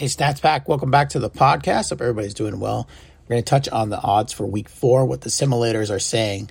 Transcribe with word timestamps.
Hey, 0.00 0.06
Stats 0.06 0.40
Pack, 0.40 0.66
welcome 0.66 0.90
back 0.90 1.10
to 1.10 1.18
the 1.18 1.28
podcast. 1.28 1.90
Hope 1.90 2.00
everybody's 2.00 2.32
doing 2.32 2.58
well. 2.58 2.88
We're 3.28 3.34
going 3.34 3.44
to 3.44 3.50
touch 3.50 3.68
on 3.68 3.90
the 3.90 4.00
odds 4.00 4.32
for 4.32 4.46
week 4.46 4.70
four, 4.70 5.04
what 5.04 5.20
the 5.20 5.28
simulators 5.28 5.94
are 5.94 5.98
saying, 5.98 6.50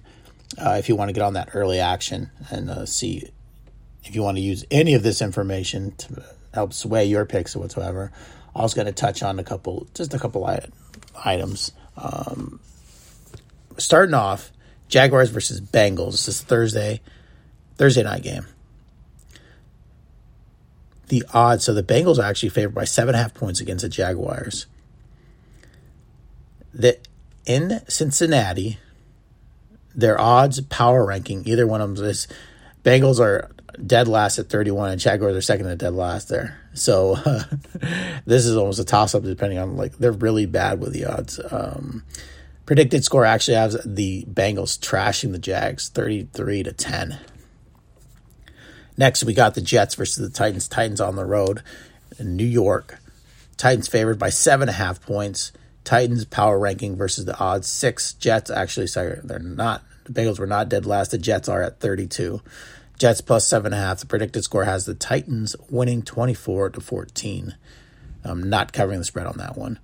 uh, 0.60 0.76
if 0.78 0.88
you 0.88 0.96
want 0.96 1.10
to 1.10 1.14
get 1.14 1.24
on 1.24 1.34
that 1.34 1.56
early 1.56 1.80
action 1.80 2.30
and 2.52 2.70
uh, 2.70 2.86
see 2.86 3.28
if 4.04 4.14
you 4.14 4.22
want 4.22 4.38
to 4.38 4.44
use 4.44 4.66
any 4.70 4.94
of 4.94 5.02
this 5.02 5.20
information 5.20 5.96
to 5.96 6.24
help 6.54 6.74
sway 6.74 7.06
your 7.06 7.26
picks 7.26 7.56
or 7.56 7.60
whatsoever. 7.62 8.12
I 8.56 8.62
was 8.62 8.76
going 8.76 8.86
to 8.86 8.94
touch 8.94 9.24
on 9.24 9.40
a 9.40 9.44
couple, 9.44 9.88
just 9.96 10.14
a 10.14 10.20
couple 10.20 10.48
items. 11.26 11.72
Um, 11.98 12.60
starting 13.80 14.14
off, 14.14 14.52
Jaguars 14.90 15.32
versus 15.32 15.60
Bengals. 15.60 16.12
This 16.12 16.28
is 16.28 16.42
Thursday, 16.44 17.02
Thursday 17.78 18.04
night 18.04 18.22
game 18.22 18.46
the 21.10 21.24
odds. 21.34 21.66
So 21.66 21.74
the 21.74 21.84
Bengals 21.84 22.18
are 22.18 22.24
actually 22.24 22.50
favored 22.50 22.76
by 22.76 22.86
seven 22.86 23.16
and 23.16 23.20
a 23.20 23.24
half 23.24 23.34
points 23.34 23.60
against 23.60 23.84
the 23.84 23.90
Jaguars. 23.90 24.66
That 26.74 27.08
in 27.46 27.82
Cincinnati, 27.88 28.80
their 29.96 30.20
odds 30.20 30.62
power 30.62 31.06
ranking, 31.06 31.48
either 31.48 31.68
one 31.68 31.82
of 31.82 31.96
them 31.96 32.06
is 32.06 32.28
Bengals 32.84 33.20
are 33.20 33.50
dead 33.86 34.08
last 34.08 34.40
at 34.40 34.50
31 34.50 34.92
and 34.92 35.02
Jaguars 35.02 35.36
are 35.36 35.42
second 35.42 35.68
at 35.68 35.78
dead 35.78 35.94
last 35.94 36.30
there. 36.30 36.60
So 36.74 37.16
uh, 37.26 37.44
this 38.26 38.46
is 38.46 38.56
almost 38.56 38.80
a 38.80 38.86
toss 38.86 39.16
up 39.16 39.24
depending 39.24 39.58
on 39.58 39.78
like 39.78 39.98
they're 39.98 40.12
really 40.12 40.46
bad 40.46 40.80
with 40.80 40.94
the 40.94 41.06
odds. 41.06 41.40
Um, 41.52 42.04
predicted 42.66 43.04
score 43.04 43.26
actually 43.26 43.58
has 43.58 43.78
the 43.86 44.26
Bengals 44.26 44.80
trashing 44.80 45.32
the 45.32 45.40
Jags 45.40 45.90
33 45.90 46.64
to 46.64 46.74
10. 46.74 47.20
Next, 49.00 49.24
we 49.24 49.34
got 49.34 49.56
the 49.56 49.62
Jets 49.62 49.96
versus 49.96 50.18
the 50.18 50.30
Titans. 50.30 50.68
Titans 50.68 51.00
on 51.00 51.16
the 51.16 51.24
road 51.24 51.64
in 52.18 52.36
New 52.36 52.44
York. 52.44 53.00
Titans 53.56 53.88
favored 53.88 54.20
by 54.20 54.30
seven 54.30 54.68
and 54.68 54.76
a 54.76 54.78
half 54.78 55.02
points. 55.02 55.54
Titans 55.86 56.26
power 56.26 56.60
ranking 56.60 56.98
versus 56.98 57.24
the 57.24 57.40
odds 57.40 57.70
six. 57.70 58.12
Jets 58.12 58.52
actually, 58.52 58.88
sorry, 58.88 59.22
they're 59.24 59.40
not. 59.40 59.84
The 60.04 60.12
Bengals 60.12 60.38
were 60.38 60.46
not 60.46 60.68
dead 60.68 60.86
last. 60.86 61.12
The 61.12 61.18
Jets 61.18 61.48
are 61.48 61.64
at 61.64 61.80
32. 61.80 62.42
Jets 62.98 63.22
plus 63.22 63.48
seven 63.48 63.72
and 63.72 63.82
a 63.82 63.86
half. 63.86 64.02
The 64.02 64.06
predicted 64.06 64.44
score 64.44 64.66
has 64.66 64.86
the 64.86 64.96
Titans 64.96 65.56
winning 65.70 66.02
24 66.02 66.72
to 66.72 66.82
14. 66.82 67.56
I'm 68.26 68.50
not 68.50 68.74
covering 68.74 69.00
the 69.00 69.06
spread 69.06 69.28
on 69.28 69.38
that 69.38 69.58
one. 69.58 69.80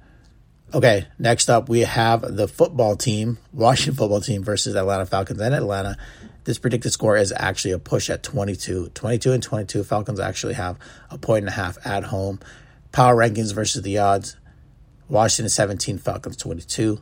Okay, 0.75 1.07
next 1.17 1.49
up 1.49 1.69
we 1.69 1.79
have 1.81 2.35
the 2.35 2.49
football 2.49 2.97
team, 2.97 3.37
Washington 3.53 3.95
football 3.95 4.19
team 4.19 4.43
versus 4.43 4.75
Atlanta 4.75 5.05
Falcons 5.05 5.39
and 5.39 5.55
Atlanta. 5.55 5.95
This 6.43 6.57
predicted 6.59 6.91
score 6.91 7.15
is 7.15 7.33
actually 7.33 7.71
a 7.71 7.79
push 7.79 8.09
at 8.09 8.23
22. 8.23 8.89
22 8.89 9.31
and 9.31 9.41
22. 9.41 9.85
Falcons 9.85 10.19
actually 10.19 10.55
have 10.55 10.77
a 11.09 11.17
point 11.17 11.43
and 11.43 11.47
a 11.47 11.53
half 11.53 11.77
at 11.87 12.03
home. 12.03 12.41
Power 12.91 13.15
rankings 13.15 13.53
versus 13.53 13.83
the 13.83 13.99
odds. 13.99 14.35
Washington 15.07 15.47
17, 15.47 15.97
Falcons 15.97 16.35
22. 16.35 17.01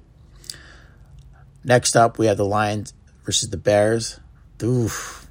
Next 1.63 1.95
up, 1.95 2.19
we 2.19 2.27
have 2.27 2.37
the 2.37 2.45
Lions 2.45 2.93
versus 3.23 3.49
the 3.49 3.57
Bears. 3.57 4.19
Oof. 4.61 5.27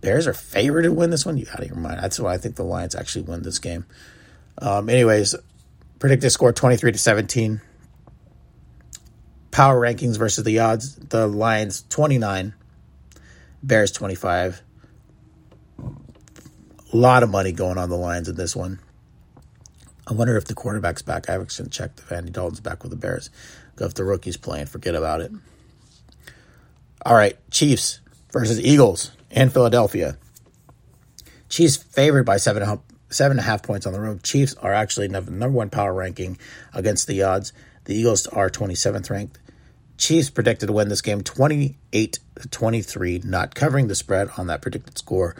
Bears 0.00 0.26
are 0.26 0.32
favored 0.32 0.84
to 0.84 0.92
win 0.94 1.10
this 1.10 1.26
one. 1.26 1.36
You 1.36 1.44
out 1.52 1.60
of 1.60 1.66
your 1.66 1.76
mind. 1.76 2.02
That's 2.02 2.18
why 2.18 2.32
I 2.32 2.38
think 2.38 2.56
the 2.56 2.64
Lions 2.64 2.94
actually 2.94 3.26
win 3.26 3.42
this 3.42 3.58
game. 3.58 3.84
Um, 4.56 4.88
anyways, 4.88 5.36
predicted 6.00 6.32
score 6.32 6.52
23 6.52 6.92
to 6.92 6.98
17 6.98 7.60
power 9.52 9.80
rankings 9.80 10.16
versus 10.18 10.42
the 10.42 10.58
odds. 10.58 10.96
The 10.96 11.28
Lions 11.28 11.84
29, 11.90 12.54
Bears 13.62 13.92
25. 13.92 14.62
A 15.78 16.96
lot 16.96 17.22
of 17.22 17.30
money 17.30 17.52
going 17.52 17.78
on 17.78 17.88
the 17.88 17.96
Lions 17.96 18.28
in 18.28 18.34
this 18.34 18.56
one. 18.56 18.80
I 20.08 20.12
wonder 20.12 20.36
if 20.36 20.46
the 20.46 20.54
quarterback's 20.54 21.02
back. 21.02 21.28
I 21.28 21.32
haven't 21.32 21.70
checked 21.70 22.00
if 22.00 22.10
Andy 22.10 22.32
Dalton's 22.32 22.58
back 22.58 22.82
with 22.82 22.90
the 22.90 22.96
Bears. 22.96 23.30
Go 23.76 23.84
if 23.84 23.94
the 23.94 24.02
rookie's 24.02 24.36
playing, 24.36 24.66
forget 24.66 24.96
about 24.96 25.20
it. 25.20 25.30
All 27.06 27.14
right, 27.14 27.36
Chiefs 27.50 28.00
versus 28.32 28.60
Eagles 28.60 29.12
in 29.30 29.50
Philadelphia. 29.50 30.16
Chiefs 31.48 31.76
favored 31.76 32.24
by 32.24 32.38
seven 32.38 32.62
and, 32.62 32.72
a 32.72 32.74
half, 32.74 32.84
seven 33.10 33.38
and 33.38 33.46
a 33.46 33.48
half 33.48 33.62
points 33.62 33.86
on 33.86 33.92
the 33.92 34.00
road. 34.00 34.22
Chiefs 34.22 34.54
are 34.54 34.72
actually 34.72 35.08
number 35.08 35.48
one 35.50 35.70
power 35.70 35.92
ranking 35.92 36.38
against 36.72 37.06
the 37.06 37.22
odds. 37.22 37.52
The 37.84 37.94
Eagles 37.94 38.26
are 38.28 38.48
27th 38.48 39.10
ranked. 39.10 39.38
Chiefs 39.98 40.30
predicted 40.30 40.68
to 40.68 40.72
win 40.72 40.88
this 40.88 41.02
game 41.02 41.22
28 41.22 42.18
23, 42.50 43.20
not 43.24 43.54
covering 43.54 43.88
the 43.88 43.94
spread 43.94 44.30
on 44.38 44.46
that 44.46 44.62
predicted 44.62 44.96
score. 44.96 45.36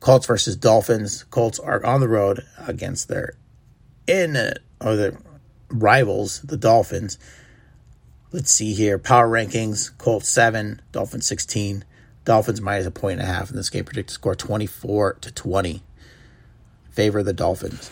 Colts 0.00 0.26
versus 0.26 0.56
Dolphins. 0.56 1.24
Colts 1.24 1.58
are 1.60 1.84
on 1.84 2.00
the 2.00 2.08
road 2.08 2.44
against 2.58 3.08
their 3.08 3.34
in 4.06 4.36
or 4.80 4.96
the 4.96 5.16
rivals, 5.68 6.40
the 6.40 6.56
Dolphins. 6.56 7.18
Let's 8.32 8.50
see 8.50 8.74
here. 8.74 8.98
Power 8.98 9.28
rankings: 9.28 9.96
Colts 9.98 10.28
seven, 10.28 10.80
Dolphins 10.90 11.26
sixteen. 11.26 11.84
Dolphins 12.24 12.60
minus 12.60 12.86
a 12.86 12.90
point 12.90 13.20
and 13.20 13.28
a 13.28 13.32
half 13.32 13.50
in 13.50 13.56
this 13.56 13.70
game. 13.70 13.84
Predicted 13.84 14.14
score 14.14 14.34
twenty 14.34 14.66
four 14.66 15.14
to 15.20 15.30
twenty. 15.30 15.82
Favor 17.00 17.22
the 17.22 17.32
Dolphins. 17.32 17.90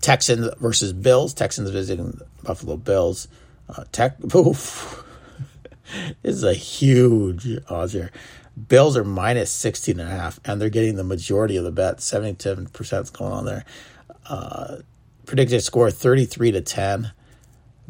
Texans 0.00 0.48
versus 0.60 0.92
Bills. 0.92 1.34
Texans 1.34 1.70
visiting 1.70 2.20
Buffalo 2.44 2.76
Bills. 2.76 3.26
Uh, 3.68 3.82
tech, 3.90 4.16
oof. 4.36 5.02
this 6.22 6.36
is 6.36 6.44
a 6.44 6.54
huge 6.54 7.48
odds 7.68 7.94
here. 7.94 8.12
Bills 8.68 8.96
are 8.96 9.02
minus 9.02 9.50
16 9.50 9.98
and 9.98 10.08
a 10.08 10.12
half, 10.12 10.38
and 10.44 10.60
they're 10.60 10.70
getting 10.70 10.94
the 10.94 11.02
majority 11.02 11.56
of 11.56 11.64
the 11.64 11.72
bet. 11.72 11.96
77% 11.96 13.02
is 13.02 13.10
going 13.10 13.32
on 13.32 13.44
there. 13.44 13.64
Uh, 14.26 14.76
predicted 15.26 15.64
score 15.64 15.90
33 15.90 16.52
to 16.52 16.60
10. 16.60 17.10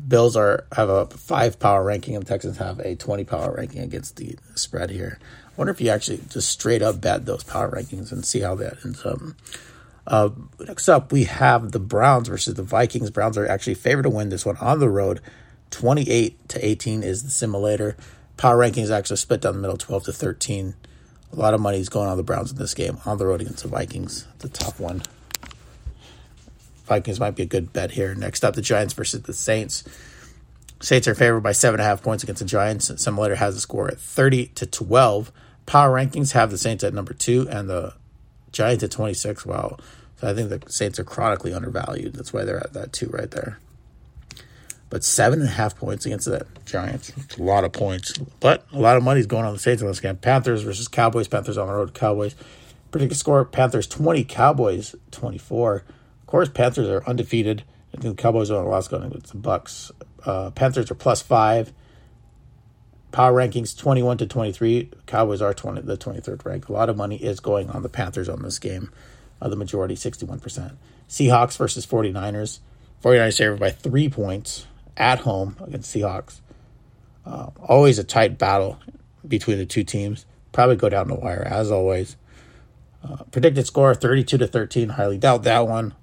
Bills 0.06 0.36
are 0.36 0.66
have 0.72 0.88
a 0.88 1.06
five 1.06 1.58
power 1.58 1.82
ranking, 1.82 2.14
and 2.14 2.26
Texans 2.26 2.58
have 2.58 2.78
a 2.80 2.94
20 2.94 3.24
power 3.24 3.54
ranking 3.56 3.82
against 3.82 4.16
the 4.16 4.36
spread 4.54 4.90
here. 4.90 5.18
I 5.22 5.50
wonder 5.56 5.72
if 5.72 5.80
you 5.80 5.90
actually 5.90 6.20
just 6.28 6.48
straight 6.48 6.82
up 6.82 7.00
bet 7.00 7.26
those 7.26 7.42
power 7.42 7.70
rankings 7.70 8.12
and 8.12 8.24
see 8.24 8.40
how 8.40 8.54
that 8.56 8.84
ends 8.84 9.04
up. 9.04 9.20
Uh, 10.06 10.30
next 10.60 10.88
up, 10.88 11.12
we 11.12 11.24
have 11.24 11.72
the 11.72 11.80
Browns 11.80 12.28
versus 12.28 12.54
the 12.54 12.62
Vikings. 12.62 13.10
Browns 13.10 13.36
are 13.36 13.46
actually 13.46 13.74
favored 13.74 14.04
to 14.04 14.10
win 14.10 14.30
this 14.30 14.46
one 14.46 14.56
on 14.56 14.78
the 14.78 14.88
road. 14.88 15.20
28 15.70 16.48
to 16.48 16.66
18 16.66 17.02
is 17.02 17.24
the 17.24 17.30
simulator. 17.30 17.96
Power 18.38 18.56
rankings 18.56 18.90
actually 18.90 19.16
split 19.16 19.42
down 19.42 19.54
the 19.54 19.60
middle, 19.60 19.76
12 19.76 20.04
to 20.04 20.12
13. 20.12 20.74
A 21.30 21.36
lot 21.36 21.52
of 21.52 21.60
money 21.60 21.78
is 21.78 21.90
going 21.90 22.08
on 22.08 22.16
the 22.16 22.22
Browns 22.22 22.52
in 22.52 22.56
this 22.56 22.72
game 22.72 22.98
on 23.04 23.18
the 23.18 23.26
road 23.26 23.42
against 23.42 23.64
the 23.64 23.68
Vikings. 23.68 24.26
The 24.38 24.48
top 24.48 24.80
one. 24.80 25.02
Vikings 26.88 27.20
might 27.20 27.36
be 27.36 27.42
a 27.42 27.46
good 27.46 27.72
bet 27.72 27.92
here. 27.92 28.14
Next 28.14 28.44
up, 28.44 28.54
the 28.54 28.62
Giants 28.62 28.94
versus 28.94 29.22
the 29.22 29.34
Saints. 29.34 29.84
Saints 30.80 31.06
are 31.06 31.14
favored 31.14 31.40
by 31.40 31.52
seven 31.52 31.80
and 31.80 31.86
a 31.86 31.88
half 31.88 32.02
points 32.02 32.22
against 32.22 32.40
the 32.40 32.46
Giants. 32.46 32.90
Simulator 33.02 33.34
has 33.36 33.56
a 33.56 33.60
score 33.60 33.88
at 33.88 34.00
30 34.00 34.46
to 34.48 34.66
12. 34.66 35.30
Power 35.66 35.94
rankings 35.94 36.32
have 36.32 36.50
the 36.50 36.58
Saints 36.58 36.82
at 36.82 36.94
number 36.94 37.12
two 37.12 37.46
and 37.50 37.68
the 37.68 37.94
Giants 38.52 38.82
at 38.82 38.90
26. 38.90 39.44
Wow. 39.44 39.76
So 40.16 40.30
I 40.30 40.34
think 40.34 40.48
the 40.48 40.62
Saints 40.70 40.98
are 40.98 41.04
chronically 41.04 41.52
undervalued. 41.52 42.14
That's 42.14 42.32
why 42.32 42.44
they're 42.44 42.58
at 42.58 42.72
that 42.72 42.92
two 42.92 43.08
right 43.08 43.30
there. 43.30 43.58
But 44.90 45.04
seven 45.04 45.40
and 45.40 45.48
a 45.48 45.52
half 45.52 45.76
points 45.76 46.06
against 46.06 46.24
the 46.24 46.46
Giants. 46.64 47.12
A 47.36 47.42
lot 47.42 47.64
of 47.64 47.72
points. 47.72 48.16
But 48.40 48.64
a 48.72 48.78
lot 48.78 48.96
of 48.96 49.02
money's 49.02 49.26
going 49.26 49.44
on 49.44 49.52
the 49.52 49.58
Saints 49.58 49.82
in 49.82 49.88
this 49.88 50.00
game. 50.00 50.16
Panthers 50.16 50.62
versus 50.62 50.88
Cowboys. 50.88 51.28
Panthers 51.28 51.58
on 51.58 51.66
the 51.66 51.74
road. 51.74 51.92
Cowboys. 51.92 52.34
Predicted 52.90 53.18
score 53.18 53.44
Panthers 53.44 53.86
20, 53.86 54.24
Cowboys 54.24 54.96
24. 55.10 55.84
Of 56.28 56.32
course, 56.32 56.50
Panthers 56.50 56.88
are 56.88 57.02
undefeated. 57.06 57.64
I 57.94 58.02
think 58.02 58.14
the 58.14 58.22
Cowboys 58.22 58.50
are 58.50 58.58
on 58.58 58.64
the 58.64 58.70
last 58.70 58.90
going 58.90 59.02
against 59.02 59.32
the 59.32 59.38
Bucks. 59.38 59.90
Uh, 60.26 60.50
Panthers 60.50 60.90
are 60.90 60.94
plus 60.94 61.22
five. 61.22 61.72
Power 63.12 63.32
rankings 63.32 63.74
21 63.74 64.18
to 64.18 64.26
23. 64.26 64.90
Cowboys 65.06 65.40
are 65.40 65.54
20, 65.54 65.80
the 65.80 65.96
23rd 65.96 66.44
rank. 66.44 66.68
A 66.68 66.72
lot 66.74 66.90
of 66.90 66.98
money 66.98 67.16
is 67.16 67.40
going 67.40 67.70
on 67.70 67.82
the 67.82 67.88
Panthers 67.88 68.28
on 68.28 68.42
this 68.42 68.58
game. 68.58 68.92
Uh, 69.40 69.48
the 69.48 69.56
majority, 69.56 69.94
61%. 69.94 70.76
Seahawks 71.08 71.56
versus 71.56 71.86
49ers. 71.86 72.58
49ers 73.02 73.38
favored 73.38 73.60
by 73.60 73.70
three 73.70 74.10
points 74.10 74.66
at 74.98 75.20
home 75.20 75.56
against 75.64 75.96
Seahawks. 75.96 76.40
Uh, 77.24 77.48
always 77.58 77.98
a 77.98 78.04
tight 78.04 78.36
battle 78.36 78.78
between 79.26 79.56
the 79.56 79.64
two 79.64 79.82
teams. 79.82 80.26
Probably 80.52 80.76
go 80.76 80.90
down 80.90 81.08
the 81.08 81.14
wire 81.14 81.42
as 81.42 81.70
always. 81.70 82.18
Uh, 83.02 83.22
predicted 83.30 83.66
score 83.66 83.94
32 83.94 84.36
to 84.36 84.46
13. 84.46 84.90
Highly 84.90 85.16
doubt 85.16 85.44
that 85.44 85.66
one. 85.66 85.94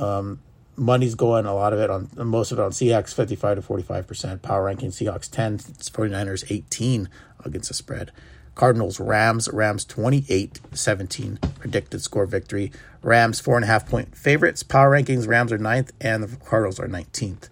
Um, 0.00 0.40
money's 0.76 1.14
going 1.14 1.46
a 1.46 1.54
lot 1.54 1.72
of 1.72 1.78
it 1.78 1.90
on 1.90 2.08
most 2.16 2.52
of 2.52 2.58
it 2.58 2.62
on 2.62 2.70
Seahawks 2.70 3.14
55 3.14 3.56
to 3.56 3.62
45 3.62 4.06
percent. 4.06 4.42
Power 4.42 4.64
ranking 4.64 4.90
Seahawks 4.90 5.30
10, 5.30 5.58
49ers 5.58 6.50
18 6.50 7.08
against 7.44 7.68
the 7.68 7.74
spread. 7.74 8.10
Cardinals 8.54 8.98
Rams 8.98 9.48
Rams 9.52 9.84
28 9.84 10.60
17 10.72 11.38
predicted 11.58 12.02
score 12.02 12.26
victory. 12.26 12.72
Rams 13.02 13.40
four 13.40 13.56
and 13.56 13.64
a 13.64 13.68
half 13.68 13.88
point 13.88 14.16
favorites. 14.16 14.62
Power 14.62 14.90
rankings 14.90 15.28
Rams 15.28 15.52
are 15.52 15.58
ninth 15.58 15.92
and 16.00 16.22
the 16.22 16.36
Cardinals 16.44 16.80
are 16.80 16.88
19th. 16.88 17.48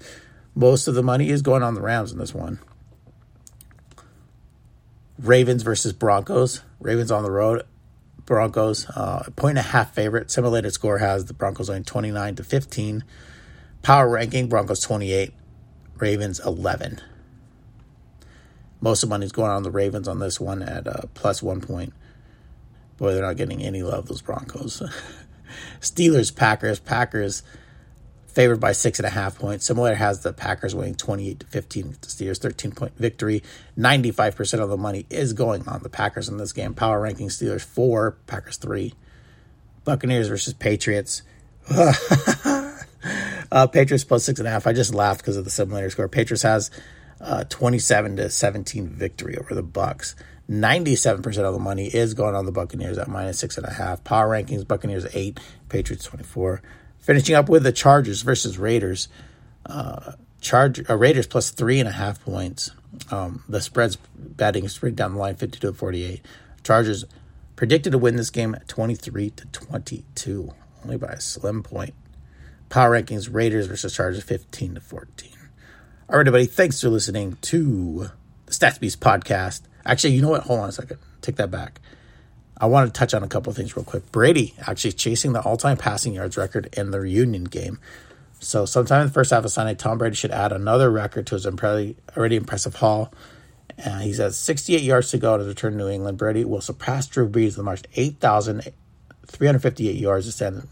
Most 0.55 0.89
of 0.89 0.95
the 0.95 1.03
money 1.03 1.29
is 1.31 1.43
going 1.43 1.63
on 1.63 1.75
the 1.75 1.81
Rams 1.81 2.13
in 2.13 2.19
this 2.19 2.35
one. 2.35 2.59
Ravens 5.19 5.63
versus 5.63 5.93
Broncos. 5.93 6.63
Ravens 6.81 7.11
on 7.11 7.23
the 7.23 7.31
road. 7.31 7.63
Broncos, 8.29 8.87
uh, 8.91 9.25
point 9.37 9.57
and 9.57 9.67
a 9.67 9.71
half 9.71 9.95
favorite. 9.95 10.31
Simulated 10.31 10.71
score 10.75 10.99
has 10.99 11.25
the 11.25 11.33
Broncos 11.33 11.71
only 11.71 11.83
29 11.83 12.35
to 12.35 12.45
15. 12.45 13.03
Power 13.81 14.07
ranking, 14.07 14.49
Broncos 14.49 14.81
28, 14.81 15.33
Ravens 15.97 16.39
11. 16.41 17.01
Most 18.83 19.03
of 19.03 19.09
the 19.09 19.15
money's 19.15 19.33
going 19.33 19.51
on 19.51 19.63
the 19.63 19.71
Ravens 19.71 20.07
on 20.07 20.19
this 20.19 20.39
one 20.39 20.63
at 20.63 20.87
uh, 20.87 21.03
plus 21.15 21.43
one 21.43 21.63
point. 21.63 21.95
Boy, 22.99 23.15
they're 23.15 23.23
not 23.23 23.39
getting 23.39 23.63
any 23.63 23.83
love, 23.83 24.09
those 24.09 24.21
Broncos. 24.21 24.83
Steelers, 25.81 26.35
Packers. 26.35 26.81
Packers 26.81 27.43
favored 28.29 28.61
by 28.61 28.73
six 28.73 28.99
and 28.99 29.07
a 29.07 29.11
half 29.11 29.39
points. 29.39 29.67
Similar 29.67 29.95
has 29.95 30.23
the 30.23 30.33
Packers 30.33 30.75
winning 30.75 30.95
28 30.95 31.41
to 31.41 31.47
15 31.47 31.91
the 32.01 32.07
Steelers 32.07 32.39
13 32.39 32.73
point 32.73 32.97
victory. 32.97 33.43
95% 33.77 34.61
of 34.61 34.69
the 34.69 34.77
money 34.77 35.07
is 35.11 35.33
going 35.33 35.67
on 35.67 35.83
the 35.83 35.89
Packers 35.89 36.29
in 36.29 36.37
this 36.37 36.53
game. 36.53 36.75
Power 36.75 37.01
ranking 37.01 37.29
Steelers 37.29 37.65
4, 37.65 38.13
Packers 38.27 38.57
3. 38.59 38.95
Buccaneers 39.85 40.29
versus 40.29 40.53
Patriots. 40.53 41.23
uh, 41.71 43.67
Patriots 43.73 44.05
plus 44.05 44.25
six 44.25 44.39
and 44.39 44.47
a 44.47 44.51
half. 44.51 44.67
I 44.67 44.73
just 44.73 44.95
laughed 44.95 45.21
because 45.21 45.37
of 45.37 45.45
the 45.45 45.51
simulator 45.51 45.89
score. 45.91 46.09
Patriots 46.09 46.43
has 46.43 46.71
uh, 47.21 47.45
27 47.45 48.17
to 48.17 48.31
17 48.31 48.89
victory 48.89 49.37
over 49.37 49.55
the 49.55 49.63
Bucks. 49.63 50.15
97% 50.51 51.27
of 51.39 51.53
the 51.53 51.59
money 51.59 51.87
is 51.87 52.15
going 52.15 52.35
on 52.35 52.47
the 52.47 52.53
Buccaneers 52.53 52.97
at 52.99 53.09
minus 53.09 53.39
six 53.39 53.59
and 53.59 53.67
a 53.67 53.73
half. 53.73 54.03
Power 54.05 54.29
rankings, 54.29 54.67
Buccaneers 54.67 55.07
8, 55.13 55.39
Patriots 55.69 56.05
24. 56.05 56.63
Finishing 57.09 57.35
up 57.35 57.49
with 57.49 57.63
the 57.63 57.73
Chargers 57.73 58.21
versus 58.21 58.59
Raiders. 58.59 59.09
Uh, 59.65 60.13
Charge 60.43 60.83
uh, 60.91 60.95
Raiders 60.95 61.27
plus 61.27 61.49
three 61.49 61.81
and 61.81 61.89
a 61.89 61.93
half 61.93 62.23
points. 62.23 62.71
Um, 63.11 63.43
the 63.49 63.63
spread's 63.63 63.97
betting 64.15 64.69
spread 64.69 64.95
down 64.95 65.15
the 65.15 65.19
line, 65.19 65.35
52 65.35 65.69
to 65.69 65.73
48. 65.73 66.21
Chargers 66.63 67.07
predicted 67.57 67.93
to 67.93 67.99
win 67.99 68.17
this 68.17 68.29
game 68.29 68.55
23 68.67 69.31
to 69.31 69.47
22, 69.47 70.53
only 70.85 70.99
by 70.99 71.07
a 71.07 71.19
slim 71.19 71.63
point. 71.63 71.95
Power 72.69 72.91
rankings 72.91 73.33
Raiders 73.33 73.69
versus 73.69 73.95
Chargers 73.95 74.23
15 74.25 74.75
to 74.75 74.81
14. 74.83 75.31
All 76.11 76.19
right, 76.19 76.29
everybody, 76.29 76.45
thanks 76.45 76.79
for 76.79 76.91
listening 76.91 77.39
to 77.41 78.11
the 78.45 78.53
Stats 78.53 78.79
Beast 78.79 79.01
podcast. 79.01 79.63
Actually, 79.87 80.13
you 80.13 80.21
know 80.21 80.29
what? 80.29 80.43
Hold 80.43 80.61
on 80.61 80.69
a 80.69 80.73
second. 80.73 80.99
Take 81.23 81.37
that 81.37 81.51
back. 81.51 81.81
I 82.61 82.67
want 82.67 82.93
to 82.93 82.99
touch 82.99 83.15
on 83.15 83.23
a 83.23 83.29
couple 83.29 83.51
of 83.51 83.57
things 83.57 83.77
real 83.77 83.85
quick. 83.85 84.11
Brady 84.11 84.55
actually 84.67 84.93
chasing 84.93 85.33
the 85.33 85.41
all 85.41 85.57
time 85.57 85.77
passing 85.77 86.15
yards 86.15 86.37
record 86.37 86.75
in 86.77 86.91
the 86.91 87.01
reunion 87.01 87.45
game. 87.45 87.79
So, 88.41 88.67
sometime 88.67 89.03
in 89.03 89.07
the 89.09 89.13
first 89.13 89.31
half 89.31 89.45
of 89.45 89.51
Sunday, 89.51 89.75
Tom 89.75 89.99
Brady 89.99 90.15
should 90.15 90.31
add 90.31 90.53
another 90.53 90.91
record 90.91 91.27
to 91.29 91.35
his 91.35 91.47
already 91.47 92.37
impressive 92.37 92.77
haul. 92.77 93.13
Uh, 93.85 93.99
he's 93.99 94.21
at 94.21 94.35
68 94.35 94.83
yards 94.83 95.11
to 95.11 95.19
go 95.19 95.37
to 95.39 95.45
return 95.45 95.73
to 95.73 95.79
New 95.79 95.89
England. 95.89 96.19
Brady 96.19 96.45
will 96.45 96.61
surpass 96.61 97.07
Drew 97.07 97.29
Brees 97.29 97.57
and 97.57 97.65
march 97.65 97.83
8,358 97.95 99.97
yards 99.97 100.27
to 100.27 100.33
stand 100.33 100.69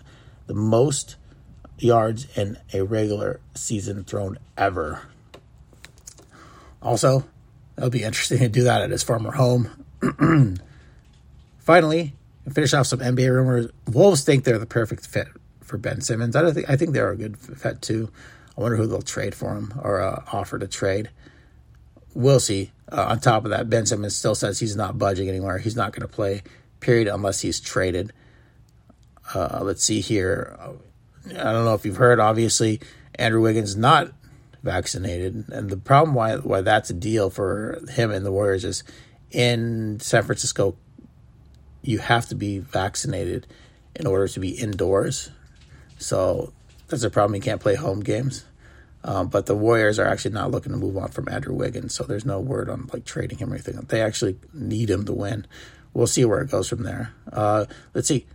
the 0.47 0.55
most 0.55 1.17
yards 1.79 2.27
in 2.37 2.59
a 2.73 2.83
regular 2.83 3.41
season 3.55 4.05
thrown 4.05 4.39
ever. 4.57 5.03
Also, 6.83 7.25
it'll 7.77 7.91
be 7.91 8.03
interesting 8.03 8.39
to 8.39 8.49
do 8.49 8.65
that 8.65 8.83
at 8.83 8.91
his 8.91 9.03
former 9.03 9.33
home. 9.33 9.71
Finally, 11.67 12.15
finish 12.53 12.73
off 12.73 12.87
some 12.87 13.01
NBA 13.01 13.29
rumors. 13.29 13.67
Wolves 13.91 14.23
think 14.23 14.45
they're 14.45 14.57
the 14.57 14.67
perfect 14.67 15.05
fit 15.05 15.27
for 15.65 15.77
Ben 15.77 16.01
Simmons. 16.01 16.37
I 16.37 16.43
don't 16.43 16.55
think 16.55 16.71
I 16.71 16.77
think 16.77 16.93
they're 16.93 17.11
a 17.11 17.17
good 17.17 17.37
fit 17.37 17.83
too. 17.83 18.09
I 18.57 18.61
wonder 18.61 18.77
who 18.77 18.87
they'll 18.87 19.03
trade 19.03 19.35
for 19.35 19.57
him 19.57 19.75
or 19.83 20.01
uh, 20.01 20.23
offer 20.33 20.61
to 20.61 20.69
trade. 20.69 21.11
We'll 22.15 22.39
see. 22.39 22.71
Uh, 22.91 23.07
on 23.09 23.19
top 23.19 23.45
of 23.45 23.51
that, 23.51 23.69
Ben 23.69 23.85
Simmons 23.85 24.15
still 24.15 24.37
says 24.37 24.61
he's 24.61 24.77
not 24.77 24.97
budging 24.97 25.29
anywhere. 25.29 25.59
He's 25.59 25.75
not 25.75 25.91
going 25.91 26.03
to 26.03 26.09
play, 26.09 26.45
period, 26.79 27.09
unless 27.09 27.41
he's 27.41 27.59
traded. 27.59 28.13
Uh, 29.35 29.59
let's 29.61 29.83
see 29.83 30.01
here. 30.01 30.57
I 31.27 31.53
don't 31.53 31.65
know 31.65 31.75
if 31.75 31.85
you've 31.85 31.97
heard. 31.97 32.21
Obviously, 32.21 32.81
Andrew 33.17 33.41
Wiggins 33.41 33.75
not 33.75 34.13
vaccinated, 34.63 35.49
and 35.49 35.69
the 35.69 35.77
problem 35.77 36.15
why 36.15 36.37
why 36.37 36.61
that's 36.61 36.91
a 36.91 36.95
deal 36.95 37.29
for 37.29 37.83
him 37.91 38.13
and 38.13 38.25
the 38.25 38.31
Warriors 38.31 38.65
is 38.65 38.85
in 39.33 39.99
San 39.99 40.23
Francisco 40.23 40.77
you 41.87 41.99
have 41.99 42.27
to 42.29 42.35
be 42.35 42.59
vaccinated 42.59 43.47
in 43.95 44.07
order 44.07 44.29
to 44.29 44.41
be 44.41 44.51
indoors. 44.51 45.31
So 45.99 46.53
that's 46.89 47.03
a 47.03 47.11
problem. 47.11 47.35
You 47.37 47.41
can't 47.41 47.61
play 47.61 47.75
home 47.75 48.01
games. 48.01 48.45
Um, 49.05 49.29
but 49.29 49.47
the 49.47 49.55
Warriors 49.55 50.01
are 50.01 50.07
actually 50.07 50.35
not 50.35 50.51
looking 50.51 50.73
to 50.73 50.79
move 50.79 50.97
on 50.97 51.09
from 51.09 51.29
Andrew 51.29 51.55
Wiggins, 51.55 51.95
so 51.95 52.03
there's 52.03 52.25
no 52.25 52.41
word 52.41 52.69
on 52.69 52.91
like 52.93 53.05
trading 53.05 53.39
him 53.39 53.53
or 53.53 53.55
anything. 53.55 53.77
They 53.89 54.03
actually 54.03 54.37
need 54.53 54.91
him 54.91 55.05
to 55.05 55.13
win. 55.13 55.47
We'll 55.95 56.09
see 56.09 56.25
where 56.25 56.41
it 56.41 56.51
goes 56.51 56.69
from 56.69 56.83
there. 56.83 57.13
Uh, 57.33 57.67
let's 57.95 58.09
see. 58.09 58.27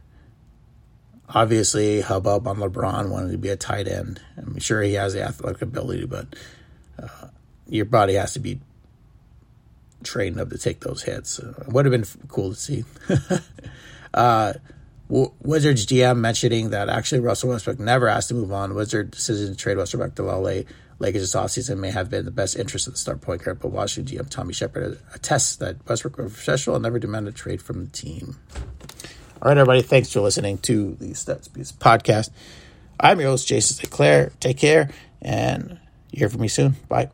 Obviously, 1.28 2.00
hubbub 2.02 2.48
on 2.48 2.58
LeBron 2.58 3.10
wanting 3.10 3.32
to 3.32 3.38
be 3.38 3.50
a 3.50 3.58
tight 3.58 3.88
end. 3.88 4.22
I'm 4.38 4.60
sure 4.60 4.82
he 4.82 4.94
has 4.94 5.14
the 5.14 5.24
athletic 5.24 5.62
ability, 5.62 6.06
but 6.06 6.28
uh, 7.02 7.28
your 7.68 7.86
body 7.86 8.14
has 8.14 8.34
to 8.34 8.40
be 8.40 8.62
trained 10.04 10.40
up 10.40 10.50
to 10.50 10.58
take 10.58 10.82
those 10.82 11.04
hits. 11.04 11.40
Uh, 11.40 11.64
would 11.68 11.86
have 11.86 11.92
been 11.92 12.06
cool 12.28 12.50
to 12.50 12.56
see. 12.56 12.84
uh, 14.14 14.54
w- 15.10 15.32
Wizards 15.42 15.86
GM 15.86 16.18
mentioning 16.18 16.72
that 16.72 16.90
actually 16.90 17.22
Russell 17.22 17.50
Westbrook 17.50 17.80
never 17.80 18.08
asked 18.08 18.30
to 18.30 18.36
move 18.36 18.52
on. 18.52 18.74
Wizard 18.74 19.12
decision 19.12 19.48
to 19.50 19.56
trade 19.56 19.78
Westbrook 19.78 20.16
to 20.16 20.24
LA 20.24 20.62
Lakers 21.02 21.22
this 21.22 21.36
offseason 21.36 21.80
may 21.80 21.90
have 21.90 22.10
been 22.12 22.26
the 22.26 22.32
best 22.32 22.56
interest 22.56 22.86
of 22.88 22.94
the 22.94 23.00
star 23.00 23.16
point 23.16 23.44
guard, 23.44 23.60
but 23.60 23.72
Washington 23.72 24.20
GM 24.20 24.30
Tommy 24.30 24.54
Sheppard 24.54 25.00
attests 25.16 25.56
that 25.56 25.78
Westbrook 25.90 26.18
was 26.18 26.32
professional 26.32 26.76
and 26.76 26.84
never 26.84 27.00
demanded 27.00 27.34
a 27.34 27.38
trade 27.38 27.62
from 27.62 27.86
the 27.86 27.92
team. 27.92 28.38
All 29.42 29.48
right, 29.50 29.58
everybody, 29.58 29.82
thanks 29.82 30.14
for 30.14 30.22
listening 30.22 30.60
to 30.60 30.96
the 31.00 31.10
Stats 31.10 31.52
Beast 31.52 31.80
podcast. 31.80 32.30
I'm 33.00 33.20
your 33.20 33.30
host, 33.30 33.48
Jason 33.48 33.78
Sinclair. 33.78 34.32
Take 34.40 34.58
care, 34.58 34.92
and 35.24 35.80
hear 36.12 36.30
from 36.30 36.42
me 36.42 36.48
soon. 36.48 36.76
Bye. 36.88 37.10